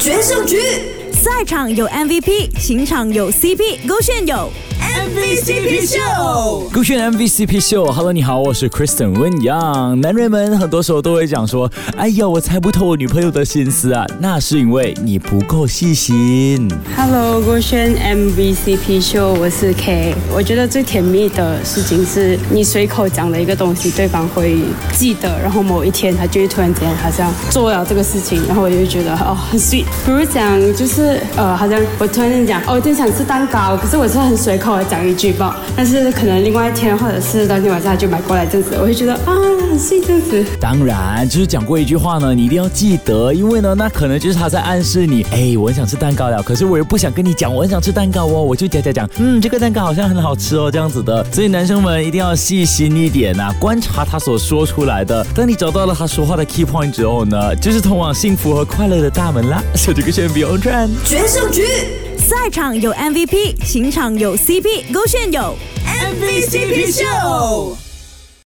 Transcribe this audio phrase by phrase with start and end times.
[0.00, 0.56] 决胜局，
[1.20, 4.50] 赛场有 MVP，情场有 CP，勾选有。
[4.80, 10.00] MVCP 秀，勾选 MVCP 秀，Hello，你好，我是 Kristen 温阳。
[10.00, 16.68] 男人们很多时候都会讲说，哎呀，我猜不透我女朋友的心思啊，那是因为你不够细心。
[16.96, 20.14] Hello，勾选 MVCP 秀，我是 K。
[20.34, 24.56] 我觉得最甜蜜的事情是你随口讲了一个东西，对方会
[24.92, 29.84] 记得，然后某一天他就会突然间好像做了这个事情，然后我就会觉得哦很 sweet。
[30.04, 34.84] 比如讲就是呃，好像我突然间讲哦，我今天想吃蛋糕，可是我是很随口的。
[34.90, 39.30] 讲一句吧，但是可能另外一天或者是当天晚上就买过来这样子，我会觉得啊，
[39.78, 40.44] 是这样子。
[40.58, 51.24] 当然，就是讲过一句话呢，你一定要记得，因为呢，那可能就是他在暗示你， 哎，我很想吃蛋糕了，可是我又不想跟你讲我很想吃蛋糕哦，我就讲讲讲，嗯，这个蛋糕好像很好吃哦，这样子的。
[51.30, 55.24] 所以男生们一定要细心一点呐，观察他所说出来的。
[55.36, 59.62] 当你找到了他说话的 key point 之后呢，就是通往幸福和快乐的大门啦。
[59.76, 61.66] 手机个先别 on 转，决胜局。
[62.16, 67.76] 赛场有 MVP，情场有 CP，勾选有 MVCP 秀。